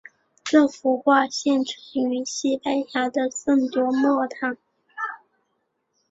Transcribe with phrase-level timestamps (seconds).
[0.43, 4.57] 这幅画现存于西班牙的圣多默堂。